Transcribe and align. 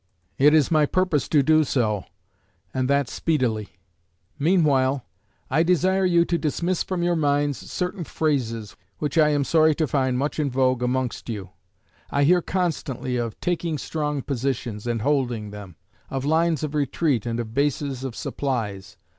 It 0.39 0.55
is 0.55 0.71
my 0.71 0.87
purpose 0.87 1.27
to 1.27 1.43
do 1.43 1.63
so, 1.63 2.05
and 2.73 2.89
that 2.89 3.07
speedily.... 3.07 3.77
Meanwhile, 4.39 5.05
I 5.47 5.61
desire 5.61 6.05
you 6.07 6.25
to 6.25 6.39
dismiss 6.39 6.81
from 6.81 7.03
your 7.03 7.15
minds 7.15 7.59
certain 7.71 8.03
phrases, 8.03 8.75
which 8.97 9.19
I 9.19 9.29
am 9.29 9.43
sorry 9.43 9.75
to 9.75 9.85
find 9.85 10.17
much 10.17 10.39
in 10.39 10.49
vogue 10.49 10.81
amongst 10.81 11.29
you. 11.29 11.51
I 12.09 12.23
hear 12.23 12.41
constantly 12.41 13.17
of 13.17 13.39
taking 13.41 13.77
strong 13.77 14.23
positions 14.23 14.87
and 14.87 15.03
holding 15.03 15.51
them 15.51 15.75
of 16.09 16.25
lines 16.25 16.63
of 16.63 16.73
retreat 16.73 17.27
and 17.27 17.39
of 17.39 17.53
bases 17.53 18.03
of 18.03 18.15
supplies. 18.15 18.97